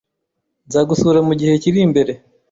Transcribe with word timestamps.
Nzagusura 0.67 1.19
mugihe 1.27 1.53
kiri 1.63 1.79
imbere 1.87 2.13